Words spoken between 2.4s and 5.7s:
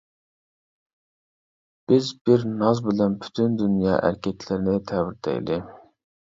ناز بىلەن پۈتۈن دۇنيا ئەركەكلىرىنى تەۋرىتەيلى.